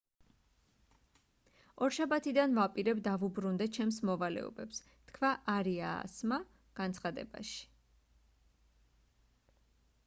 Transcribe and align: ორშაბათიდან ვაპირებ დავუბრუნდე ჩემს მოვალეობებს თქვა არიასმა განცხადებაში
ორშაბათიდან 1.87 2.55
ვაპირებ 2.59 3.03
დავუბრუნდე 3.09 3.67
ჩემს 3.77 3.99
მოვალეობებს 4.13 4.81
თქვა 5.11 5.31
არიასმა 5.57 6.41
განცხადებაში 6.83 7.63